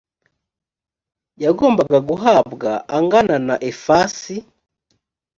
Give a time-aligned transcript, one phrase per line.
[1.43, 4.35] yagombaga guhabwa angana na efasi